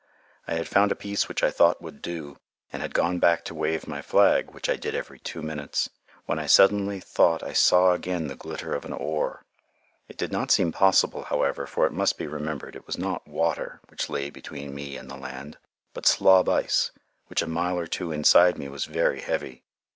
I 0.47 0.55
had 0.55 0.67
found 0.67 0.91
a 0.91 0.95
piece 0.95 1.27
which 1.29 1.43
I 1.43 1.51
thought 1.51 1.79
would 1.79 2.01
do, 2.01 2.39
and 2.73 2.81
had 2.81 2.95
gone 2.95 3.19
back 3.19 3.45
to 3.45 3.53
wave 3.53 3.85
my 3.87 4.01
flag, 4.01 4.49
which 4.49 4.67
I 4.67 4.75
did 4.75 4.95
every 4.95 5.19
two 5.19 5.43
minutes, 5.43 5.91
when 6.25 6.39
I 6.39 6.47
suddenly 6.47 6.99
thought 6.99 7.43
I 7.43 7.53
saw 7.53 7.91
again 7.93 8.25
the 8.25 8.33
glitter 8.33 8.73
of 8.73 8.83
an 8.83 8.93
oar. 8.93 9.43
It 10.07 10.17
did 10.17 10.31
not 10.31 10.49
seem 10.49 10.71
possible, 10.71 11.25
however, 11.25 11.67
for 11.67 11.85
it 11.85 11.93
must 11.93 12.17
be 12.17 12.25
remembered 12.25 12.75
it 12.75 12.87
was 12.87 12.97
not 12.97 13.27
water 13.27 13.79
which 13.89 14.09
lay 14.09 14.31
between 14.31 14.73
me 14.73 14.97
and 14.97 15.07
the 15.07 15.17
land, 15.17 15.59
but 15.93 16.07
slob 16.07 16.49
ice, 16.49 16.89
which 17.27 17.43
a 17.43 17.47
mile 17.47 17.77
or 17.77 17.85
two 17.85 18.11
inside 18.11 18.57
me 18.57 18.69
was 18.69 18.85
very 18.85 19.19
heavy. 19.19 19.61